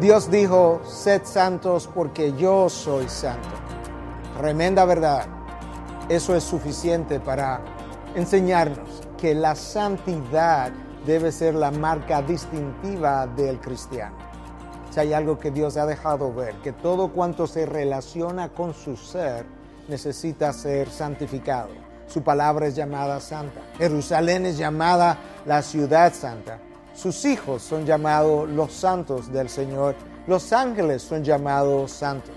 [0.00, 3.48] Dios dijo, sed santos porque yo soy santo.
[4.38, 5.26] Tremenda verdad.
[6.08, 7.60] Eso es suficiente para
[8.14, 10.70] enseñarnos que la santidad
[11.04, 14.16] debe ser la marca distintiva del cristiano.
[14.90, 18.96] Si hay algo que Dios ha dejado ver, que todo cuanto se relaciona con su
[18.96, 19.46] ser
[19.88, 21.70] necesita ser santificado.
[22.06, 23.62] Su palabra es llamada santa.
[23.76, 26.60] Jerusalén es llamada la ciudad santa.
[27.00, 29.94] Sus hijos son llamados los santos del Señor.
[30.26, 32.34] Los ángeles son llamados santos.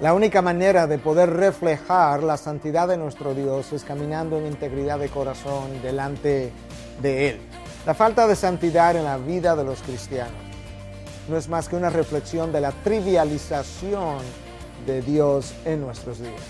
[0.00, 5.00] La única manera de poder reflejar la santidad de nuestro Dios es caminando en integridad
[5.00, 6.52] de corazón delante
[7.02, 7.40] de Él.
[7.86, 10.32] La falta de santidad en la vida de los cristianos
[11.28, 14.18] no es más que una reflexión de la trivialización
[14.86, 16.40] de Dios en nuestros días.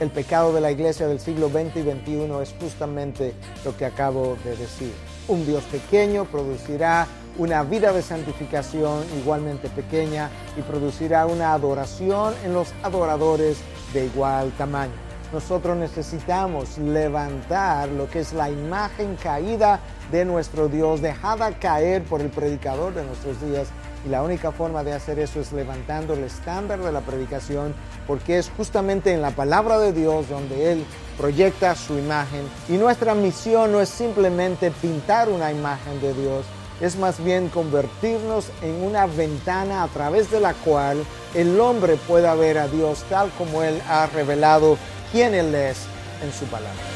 [0.00, 3.34] El pecado de la iglesia del siglo XX y XXI es justamente
[3.66, 4.94] lo que acabo de decir.
[5.28, 12.54] Un Dios pequeño producirá una vida de santificación igualmente pequeña y producirá una adoración en
[12.54, 13.58] los adoradores
[13.92, 14.92] de igual tamaño.
[15.32, 19.80] Nosotros necesitamos levantar lo que es la imagen caída
[20.12, 23.66] de nuestro Dios, dejada caer por el predicador de nuestros días.
[24.06, 27.74] Y la única forma de hacer eso es levantando el estándar de la predicación,
[28.06, 30.86] porque es justamente en la palabra de Dios donde Él
[31.16, 32.42] proyecta su imagen.
[32.68, 36.44] Y nuestra misión no es simplemente pintar una imagen de Dios,
[36.80, 41.04] es más bien convertirnos en una ventana a través de la cual
[41.34, 44.76] el hombre pueda ver a Dios tal como Él ha revelado
[45.10, 45.78] quién Él es
[46.22, 46.95] en su palabra.